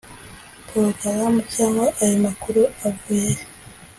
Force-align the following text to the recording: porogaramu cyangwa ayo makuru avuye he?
porogaramu 0.67 1.39
cyangwa 1.53 1.85
ayo 2.03 2.17
makuru 2.25 2.61
avuye 2.87 3.21
he? 3.37 3.43